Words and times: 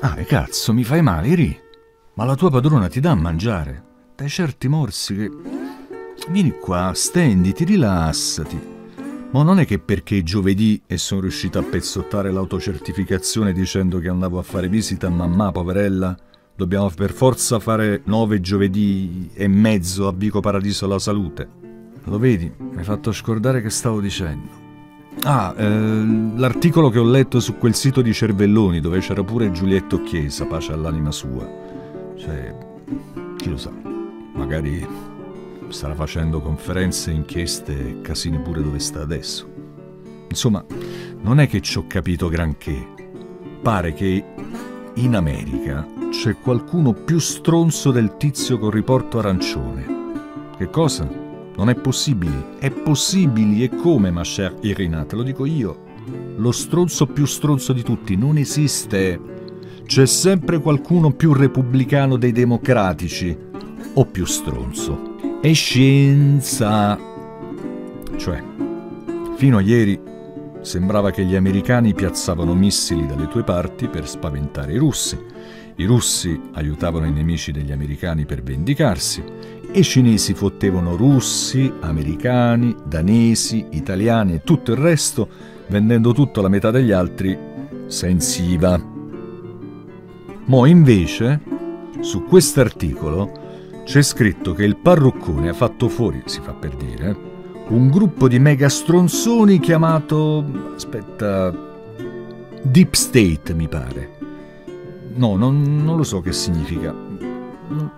Ah, 0.00 0.14
cazzo, 0.14 0.72
mi 0.72 0.84
fai 0.84 1.02
male, 1.02 1.26
Iri? 1.26 1.60
Ma 2.14 2.24
la 2.24 2.36
tua 2.36 2.50
padrona 2.50 2.86
ti 2.86 3.00
dà 3.00 3.10
a 3.10 3.16
mangiare? 3.16 3.82
Dai 4.14 4.28
certi 4.28 4.68
morsi 4.68 5.16
che... 5.16 5.30
Vieni 6.28 6.52
qua, 6.52 6.92
stenditi, 6.94 7.64
rilassati. 7.64 8.76
Ma 9.32 9.42
non 9.42 9.58
è 9.58 9.66
che 9.66 9.80
perché 9.80 10.22
giovedì 10.22 10.80
e 10.86 10.98
sono 10.98 11.22
riuscito 11.22 11.58
a 11.58 11.64
pezzottare 11.64 12.30
l'autocertificazione 12.30 13.52
dicendo 13.52 13.98
che 13.98 14.08
andavo 14.08 14.38
a 14.38 14.42
fare 14.42 14.68
visita 14.68 15.08
a 15.08 15.10
mamma, 15.10 15.50
poverella, 15.50 16.16
dobbiamo 16.54 16.88
per 16.90 17.10
forza 17.10 17.58
fare 17.58 18.02
nove 18.04 18.40
giovedì 18.40 19.30
e 19.34 19.48
mezzo 19.48 20.06
a 20.06 20.12
Vico 20.12 20.38
Paradiso 20.38 20.84
alla 20.84 21.00
Salute. 21.00 21.48
Lo 22.04 22.18
vedi, 22.18 22.52
mi 22.56 22.76
hai 22.76 22.84
fatto 22.84 23.10
scordare 23.10 23.60
che 23.60 23.70
stavo 23.70 24.00
dicendo. 24.00 24.67
Ah, 25.24 25.52
eh, 25.56 26.32
l'articolo 26.36 26.90
che 26.90 26.98
ho 26.98 27.04
letto 27.04 27.40
su 27.40 27.58
quel 27.58 27.74
sito 27.74 28.00
di 28.00 28.12
Cervelloni 28.12 28.80
dove 28.80 29.00
c'era 29.00 29.22
pure 29.22 29.50
Giulietto 29.50 30.00
Chiesa, 30.02 30.46
pace 30.46 30.72
all'anima 30.72 31.10
sua. 31.10 31.46
Cioè, 32.16 32.54
chi 33.36 33.50
lo 33.50 33.56
sa, 33.56 33.70
magari 34.34 34.86
starà 35.68 35.94
facendo 35.94 36.40
conferenze, 36.40 37.10
inchieste 37.10 38.00
casini 38.00 38.38
pure 38.38 38.62
dove 38.62 38.78
sta 38.78 39.00
adesso. 39.02 39.46
Insomma, 40.28 40.64
non 41.20 41.40
è 41.40 41.48
che 41.48 41.60
ci 41.60 41.78
ho 41.78 41.86
capito 41.86 42.28
granché. 42.28 42.94
Pare 43.60 43.92
che 43.92 44.24
in 44.94 45.14
America 45.14 45.86
c'è 46.10 46.38
qualcuno 46.38 46.92
più 46.92 47.18
stronzo 47.18 47.90
del 47.90 48.16
tizio 48.16 48.58
col 48.58 48.72
riporto 48.72 49.18
arancione. 49.18 49.96
Che 50.56 50.70
cosa? 50.70 51.27
Non 51.58 51.70
è 51.70 51.74
possibile. 51.74 52.56
È 52.60 52.70
possibile 52.70 53.64
e 53.64 53.68
come, 53.68 54.12
ma 54.12 54.22
cher 54.22 54.54
Irina, 54.60 55.04
te 55.04 55.16
lo 55.16 55.24
dico 55.24 55.44
io. 55.44 55.86
Lo 56.36 56.52
stronzo 56.52 57.06
più 57.06 57.26
stronzo 57.26 57.72
di 57.72 57.82
tutti 57.82 58.14
non 58.14 58.38
esiste. 58.38 59.20
C'è 59.84 60.06
sempre 60.06 60.60
qualcuno 60.60 61.10
più 61.10 61.32
repubblicano 61.32 62.16
dei 62.16 62.30
democratici 62.30 63.36
o 63.94 64.04
più 64.06 64.24
stronzo. 64.24 65.16
È 65.40 65.52
scienza. 65.52 66.96
Cioè, 68.16 68.42
fino 69.34 69.56
a 69.56 69.60
ieri 69.60 70.00
sembrava 70.60 71.10
che 71.10 71.24
gli 71.24 71.34
americani 71.34 71.92
piazzavano 71.92 72.54
missili 72.54 73.04
dalle 73.04 73.26
tue 73.26 73.42
parti 73.42 73.88
per 73.88 74.08
spaventare 74.08 74.74
i 74.74 74.78
russi. 74.78 75.18
I 75.80 75.84
russi 75.84 76.40
aiutavano 76.54 77.06
i 77.06 77.12
nemici 77.12 77.52
degli 77.52 77.70
americani 77.70 78.24
per 78.24 78.42
vendicarsi 78.42 79.22
e 79.70 79.78
i 79.78 79.84
cinesi 79.84 80.34
fottevano 80.34 80.96
russi, 80.96 81.72
americani, 81.82 82.74
danesi, 82.84 83.64
italiani 83.70 84.34
e 84.34 84.40
tutto 84.42 84.72
il 84.72 84.78
resto, 84.78 85.28
vendendo 85.68 86.12
tutto 86.12 86.40
alla 86.40 86.48
metà 86.48 86.72
degli 86.72 86.90
altri 86.90 87.38
senza 87.86 88.42
IVA. 88.42 88.82
Mo 90.46 90.66
invece, 90.66 91.42
su 92.00 92.24
quest'articolo, 92.24 93.82
c'è 93.84 94.02
scritto 94.02 94.54
che 94.54 94.64
il 94.64 94.78
parruccone 94.78 95.48
ha 95.48 95.54
fatto 95.54 95.88
fuori, 95.88 96.22
si 96.24 96.40
fa 96.40 96.54
per 96.54 96.74
dire, 96.74 97.16
un 97.68 97.88
gruppo 97.88 98.26
di 98.26 98.40
mega 98.40 98.68
stronzoni 98.68 99.60
chiamato... 99.60 100.44
aspetta... 100.74 101.66
Deep 102.62 102.94
State, 102.94 103.54
mi 103.54 103.68
pare. 103.68 104.17
No, 105.18 105.36
non, 105.36 105.84
non 105.84 105.96
lo 105.96 106.04
so 106.04 106.20
che 106.20 106.32
significa 106.32 106.94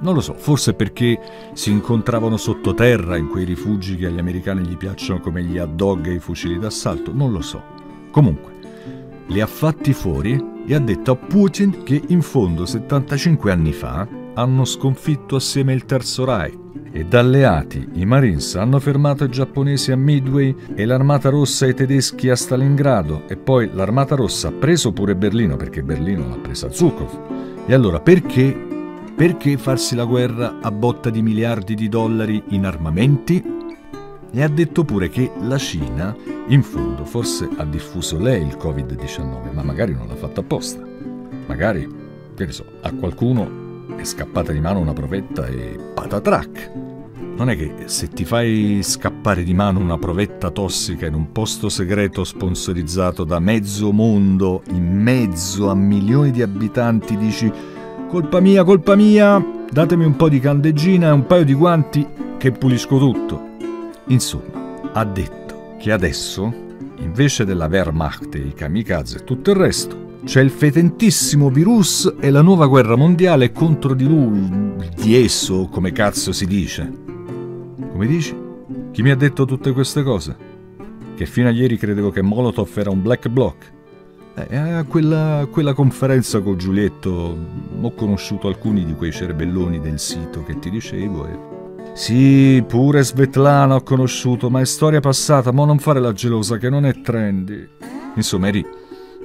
non 0.00 0.14
lo 0.14 0.20
so, 0.20 0.34
forse 0.34 0.74
perché 0.74 1.20
si 1.52 1.70
incontravano 1.70 2.36
sottoterra 2.36 3.16
in 3.16 3.28
quei 3.28 3.44
rifugi 3.44 3.96
che 3.96 4.06
agli 4.06 4.18
americani 4.18 4.66
gli 4.66 4.76
piacciono 4.76 5.20
come 5.20 5.42
gli 5.44 5.58
hot 5.58 5.70
dog 5.74 6.06
e 6.06 6.14
i 6.14 6.18
fucili 6.18 6.58
d'assalto, 6.58 7.12
non 7.12 7.30
lo 7.30 7.40
so. 7.40 7.62
Comunque, 8.10 8.58
li 9.26 9.40
ha 9.40 9.46
fatti 9.46 9.92
fuori 9.92 10.42
e 10.66 10.74
ha 10.74 10.80
detto 10.80 11.12
a 11.12 11.16
Putin 11.16 11.82
che 11.84 12.02
in 12.08 12.22
fondo 12.22 12.66
75 12.66 13.52
anni 13.52 13.72
fa 13.72 14.08
hanno 14.34 14.64
sconfitto 14.64 15.36
assieme 15.36 15.72
il 15.72 15.84
Terzo 15.84 16.24
Reich 16.24 16.58
e 16.92 17.04
da 17.04 17.20
alleati 17.20 17.88
i 17.94 18.04
Marines 18.04 18.54
hanno 18.56 18.78
fermato 18.80 19.24
i 19.24 19.28
giapponesi 19.28 19.92
a 19.92 19.96
Midway 19.96 20.54
e 20.74 20.84
l'Armata 20.84 21.28
Rossa 21.28 21.66
i 21.66 21.74
tedeschi 21.74 22.28
a 22.28 22.36
Stalingrado 22.36 23.28
e 23.28 23.36
poi 23.36 23.70
l'Armata 23.72 24.14
Rossa 24.14 24.48
ha 24.48 24.52
preso 24.52 24.92
pure 24.92 25.14
Berlino 25.14 25.56
perché 25.56 25.82
Berlino 25.82 26.28
l'ha 26.28 26.38
presa 26.38 26.70
Zukov. 26.70 27.64
E 27.66 27.74
allora 27.74 28.00
perché 28.00 28.68
perché 29.20 29.58
farsi 29.58 29.94
la 29.94 30.06
guerra 30.06 30.60
a 30.62 30.70
botta 30.70 31.10
di 31.10 31.20
miliardi 31.20 31.74
di 31.74 31.90
dollari 31.90 32.42
in 32.48 32.64
armamenti? 32.64 33.58
E 34.32 34.42
ha 34.42 34.48
detto 34.48 34.82
pure 34.82 35.10
che 35.10 35.30
la 35.42 35.58
Cina, 35.58 36.16
in 36.46 36.62
fondo, 36.62 37.04
forse 37.04 37.46
ha 37.58 37.64
diffuso 37.66 38.18
lei 38.18 38.46
il 38.46 38.56
Covid-19, 38.58 39.52
ma 39.52 39.62
magari 39.62 39.92
non 39.92 40.06
l'ha 40.06 40.14
fatto 40.14 40.40
apposta. 40.40 40.82
Magari, 41.46 41.86
che 42.34 42.46
ne 42.46 42.52
so, 42.52 42.64
a 42.80 42.90
qualcuno 42.92 43.86
è 43.96 44.04
scappata 44.04 44.52
di 44.52 44.60
mano 44.60 44.78
una 44.78 44.94
provetta 44.94 45.46
e 45.46 45.78
patatrac. 45.92 46.89
Non 47.40 47.48
è 47.48 47.56
che 47.56 47.72
se 47.86 48.08
ti 48.08 48.26
fai 48.26 48.80
scappare 48.82 49.44
di 49.44 49.54
mano 49.54 49.80
una 49.80 49.96
provetta 49.96 50.50
tossica 50.50 51.06
in 51.06 51.14
un 51.14 51.32
posto 51.32 51.70
segreto 51.70 52.22
sponsorizzato 52.22 53.24
da 53.24 53.38
mezzo 53.38 53.92
mondo, 53.92 54.62
in 54.72 55.00
mezzo 55.00 55.70
a 55.70 55.74
milioni 55.74 56.32
di 56.32 56.42
abitanti, 56.42 57.16
dici 57.16 57.50
Colpa 58.08 58.40
mia, 58.40 58.62
colpa 58.62 58.94
mia, 58.94 59.42
datemi 59.70 60.04
un 60.04 60.16
po' 60.16 60.28
di 60.28 60.38
candeggina 60.38 61.08
e 61.08 61.12
un 61.12 61.24
paio 61.24 61.46
di 61.46 61.54
guanti 61.54 62.06
che 62.36 62.52
pulisco 62.52 62.98
tutto. 62.98 63.42
Insomma, 64.08 64.90
ha 64.92 65.04
detto 65.06 65.76
che 65.78 65.92
adesso, 65.92 66.52
invece 66.98 67.46
della 67.46 67.68
Wehrmacht 67.68 68.34
e 68.34 68.40
i 68.40 68.52
kamikaze 68.52 69.16
e 69.16 69.24
tutto 69.24 69.50
il 69.52 69.56
resto, 69.56 70.18
c'è 70.26 70.42
il 70.42 70.50
fetentissimo 70.50 71.48
virus 71.48 72.16
e 72.20 72.28
la 72.28 72.42
nuova 72.42 72.66
guerra 72.66 72.96
mondiale 72.96 73.50
contro 73.50 73.94
di 73.94 74.04
lui, 74.04 74.74
di 74.94 75.16
esso, 75.16 75.68
come 75.72 75.90
cazzo 75.92 76.32
si 76.32 76.44
dice. 76.44 77.09
Come 78.00 78.12
dici? 78.12 78.34
Chi 78.92 79.02
mi 79.02 79.10
ha 79.10 79.14
detto 79.14 79.44
tutte 79.44 79.72
queste 79.72 80.02
cose? 80.02 80.34
Che 81.14 81.26
fino 81.26 81.48
a 81.48 81.50
ieri 81.50 81.76
credevo 81.76 82.08
che 82.08 82.22
Molotov 82.22 82.70
era 82.76 82.88
un 82.88 83.02
black 83.02 83.28
bloc. 83.28 83.72
Eh, 84.36 84.56
a 84.56 84.84
quella, 84.84 85.46
quella, 85.50 85.74
conferenza 85.74 86.40
con 86.40 86.56
Giulietto 86.56 87.36
ho 87.78 87.92
conosciuto 87.92 88.48
alcuni 88.48 88.86
di 88.86 88.94
quei 88.94 89.12
cerbelloni 89.12 89.80
del 89.80 89.98
sito 89.98 90.42
che 90.44 90.58
ti 90.58 90.70
dicevo 90.70 91.26
e... 91.26 91.38
Sì, 91.92 92.64
pure 92.66 93.02
Svetlana 93.02 93.74
ho 93.74 93.82
conosciuto, 93.82 94.48
ma 94.48 94.62
è 94.62 94.64
storia 94.64 95.00
passata, 95.00 95.52
mo 95.52 95.66
non 95.66 95.78
fare 95.78 96.00
la 96.00 96.14
gelosa 96.14 96.56
che 96.56 96.70
non 96.70 96.86
è 96.86 97.02
trendy. 97.02 97.68
Insomma, 98.14 98.48
Eri, 98.48 98.64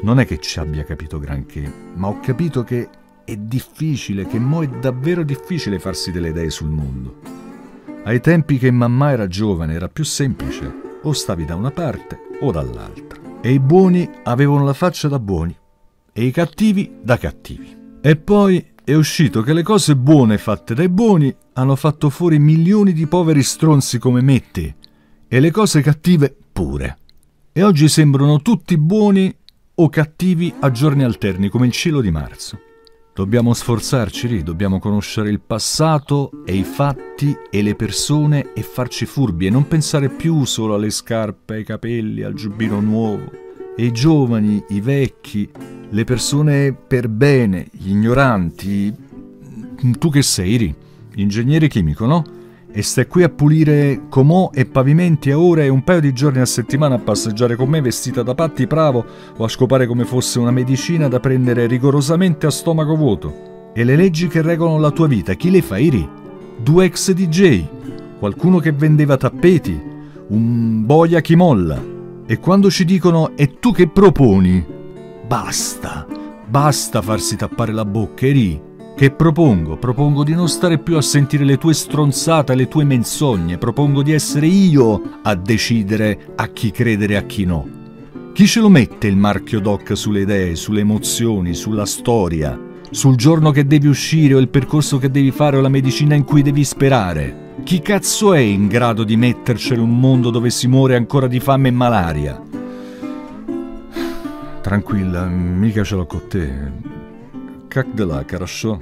non 0.01 0.19
è 0.19 0.25
che 0.25 0.37
ci 0.39 0.59
abbia 0.59 0.83
capito 0.83 1.17
granché, 1.17 1.71
ma 1.93 2.09
ho 2.09 2.19
capito 2.19 2.65
che 2.65 2.89
è 3.23 3.37
difficile, 3.37 4.27
che 4.27 4.37
mo 4.37 4.63
è 4.63 4.67
davvero 4.67 5.23
difficile 5.23 5.79
farsi 5.79 6.11
delle 6.11 6.27
idee 6.27 6.49
sul 6.49 6.67
mondo. 6.67 7.34
Ai 8.05 8.21
tempi 8.21 8.59
che 8.59 8.69
mamma 8.69 9.09
era 9.09 9.25
giovane 9.25 9.73
era 9.73 9.89
più 9.89 10.03
semplice, 10.03 10.99
o 11.01 11.11
stavi 11.11 11.43
da 11.43 11.55
una 11.55 11.71
parte 11.71 12.19
o 12.41 12.51
dall'altra 12.51 13.19
e 13.41 13.51
i 13.51 13.59
buoni 13.59 14.07
avevano 14.23 14.63
la 14.63 14.73
faccia 14.73 15.07
da 15.07 15.17
buoni 15.17 15.57
e 16.13 16.23
i 16.23 16.29
cattivi 16.29 16.97
da 17.01 17.17
cattivi. 17.17 17.75
E 18.01 18.15
poi 18.15 18.73
è 18.83 18.93
uscito 18.93 19.41
che 19.41 19.53
le 19.53 19.63
cose 19.63 19.95
buone 19.95 20.37
fatte 20.37 20.75
dai 20.75 20.87
buoni 20.87 21.35
hanno 21.53 21.75
fatto 21.75 22.11
fuori 22.11 22.37
milioni 22.37 22.93
di 22.93 23.07
poveri 23.07 23.41
stronzi 23.41 23.97
come 23.97 24.21
me 24.21 24.43
e 25.27 25.39
le 25.39 25.49
cose 25.49 25.81
cattive 25.81 26.35
pure. 26.53 26.97
E 27.51 27.63
oggi 27.63 27.89
sembrano 27.89 28.39
tutti 28.43 28.77
buoni 28.77 29.35
o 29.73 29.89
cattivi 29.89 30.53
a 30.59 30.69
giorni 30.69 31.03
alterni 31.03 31.49
come 31.49 31.65
il 31.65 31.71
cielo 31.71 32.01
di 32.01 32.11
marzo. 32.11 32.59
Dobbiamo 33.15 33.53
sforzarci 33.53 34.43
dobbiamo 34.43 34.77
conoscere 34.77 35.29
il 35.29 35.39
passato 35.39 36.43
e 36.43 36.53
i 36.53 36.63
fatti 36.63 37.33
e 37.49 37.61
le 37.61 37.73
persone 37.73 38.51
e 38.53 38.61
farci 38.61 39.05
furbi 39.05 39.45
e 39.45 39.49
non 39.49 39.69
pensare 39.69 40.09
più 40.09 40.43
solo 40.43 40.73
alle 40.73 40.89
scarpe, 40.89 41.53
ai 41.53 41.63
capelli, 41.63 42.23
al 42.23 42.33
giubbino 42.33 42.81
nuovo. 42.81 43.31
E 43.77 43.85
i 43.85 43.93
giovani, 43.93 44.61
i 44.67 44.81
vecchi, 44.81 45.49
le 45.89 46.03
persone 46.03 46.73
per 46.73 47.07
bene, 47.07 47.67
gli 47.71 47.91
ignoranti. 47.91 48.93
Tu 49.97 50.09
che 50.09 50.21
sei, 50.21 50.51
Iri? 50.51 50.75
Ingegnere 51.15 51.69
chimico, 51.69 52.05
no? 52.05 52.34
E 52.77 52.81
stai 52.81 53.07
qui 53.07 53.23
a 53.23 53.29
pulire 53.29 54.01
comò 54.09 54.49
e 54.53 54.65
pavimenti 54.65 55.31
a 55.31 55.39
ore 55.39 55.63
e 55.63 55.69
un 55.69 55.81
paio 55.81 56.01
di 56.01 56.11
giorni 56.11 56.41
a 56.41 56.45
settimana 56.45 56.95
a 56.95 56.99
passeggiare 56.99 57.55
con 57.55 57.69
me 57.69 57.79
vestita 57.79 58.21
da 58.21 58.35
patti 58.35 58.67
bravo 58.67 59.05
o 59.37 59.45
a 59.45 59.47
scopare 59.47 59.87
come 59.87 60.03
fosse 60.03 60.39
una 60.39 60.51
medicina 60.51 61.07
da 61.07 61.21
prendere 61.21 61.67
rigorosamente 61.67 62.45
a 62.45 62.49
stomaco 62.49 62.97
vuoto. 62.97 63.71
E 63.73 63.85
le 63.85 63.95
leggi 63.95 64.27
che 64.27 64.41
regolano 64.41 64.77
la 64.77 64.91
tua 64.91 65.07
vita, 65.07 65.35
chi 65.35 65.51
le 65.51 65.61
fa, 65.61 65.77
Iri? 65.77 66.05
Due 66.61 66.83
ex 66.83 67.13
DJ, 67.13 67.63
qualcuno 68.19 68.59
che 68.59 68.73
vendeva 68.73 69.15
tappeti, 69.15 69.81
un 70.27 70.85
boia 70.85 71.21
chi 71.21 71.37
molla. 71.37 71.81
E 72.25 72.39
quando 72.39 72.69
ci 72.69 72.83
dicono 72.83 73.37
e 73.37 73.57
tu 73.57 73.71
che 73.71 73.87
proponi? 73.87 74.65
Basta, 75.25 76.05
basta 76.45 77.01
farsi 77.01 77.37
tappare 77.37 77.71
la 77.71 77.85
bocca, 77.85 78.25
Iri. 78.27 78.73
Che 78.95 79.11
propongo? 79.11 79.77
Propongo 79.77 80.23
di 80.23 80.33
non 80.33 80.47
stare 80.47 80.77
più 80.77 80.95
a 80.95 81.01
sentire 81.01 81.43
le 81.43 81.57
tue 81.57 81.73
stronzate, 81.73 82.55
le 82.55 82.67
tue 82.67 82.85
menzogne. 82.85 83.57
Propongo 83.57 84.01
di 84.01 84.13
essere 84.13 84.47
io 84.47 85.19
a 85.21 85.35
decidere 85.35 86.33
a 86.35 86.47
chi 86.47 86.71
credere 86.71 87.13
e 87.13 87.17
a 87.17 87.23
chi 87.23 87.43
no. 87.43 87.67
Chi 88.33 88.47
ce 88.47 88.61
lo 88.61 88.69
mette 88.69 89.07
il 89.07 89.17
marchio 89.17 89.59
doc 89.59 89.97
sulle 89.97 90.21
idee, 90.21 90.55
sulle 90.55 90.79
emozioni, 90.79 91.53
sulla 91.53 91.85
storia? 91.85 92.73
sul 92.95 93.15
giorno 93.17 93.51
che 93.51 93.67
devi 93.67 93.87
uscire 93.87 94.35
o 94.35 94.39
il 94.39 94.47
percorso 94.47 94.97
che 94.97 95.11
devi 95.11 95.31
fare 95.31 95.57
o 95.57 95.61
la 95.61 95.69
medicina 95.69 96.15
in 96.15 96.23
cui 96.23 96.41
devi 96.41 96.63
sperare. 96.63 97.53
Chi 97.63 97.81
cazzo 97.81 98.33
è 98.33 98.39
in 98.39 98.67
grado 98.67 99.03
di 99.03 99.17
mettercelo 99.17 99.83
un 99.83 99.99
mondo 99.99 100.29
dove 100.29 100.49
si 100.49 100.67
muore 100.67 100.95
ancora 100.95 101.27
di 101.27 101.41
fame 101.41 101.67
e 101.67 101.71
malaria? 101.71 102.41
Tranquilla, 104.61 105.25
mica 105.25 105.83
ce 105.83 105.95
l'ho 105.95 106.05
con 106.05 106.21
te. 106.27 106.94
De 107.83 108.05
là, 108.05 108.23
carasciò. 108.23 108.79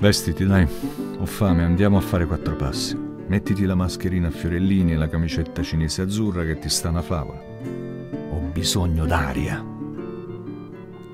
Vestiti, 0.00 0.44
dai. 0.44 0.66
Ho 1.18 1.24
fame, 1.24 1.62
andiamo 1.62 1.96
a 1.96 2.00
fare 2.00 2.26
quattro 2.26 2.56
passi. 2.56 2.98
Mettiti 3.28 3.64
la 3.64 3.76
mascherina 3.76 4.26
a 4.26 4.32
fiorellini 4.32 4.92
e 4.92 4.96
la 4.96 5.08
camicetta 5.08 5.62
cinese 5.62 6.02
azzurra 6.02 6.44
che 6.44 6.58
ti 6.58 6.68
sta 6.68 6.88
una 6.88 7.02
favola. 7.02 7.40
Ho 8.30 8.38
bisogno 8.52 9.06
d'aria. 9.06 9.73